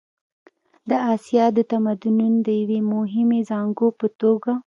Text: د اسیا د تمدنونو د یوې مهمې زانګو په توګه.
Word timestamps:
د 0.89 0.91
اسیا 1.13 1.45
د 1.57 1.59
تمدنونو 1.71 2.39
د 2.47 2.47
یوې 2.61 2.79
مهمې 2.93 3.39
زانګو 3.49 3.87
په 3.99 4.07
توګه. 4.19 4.51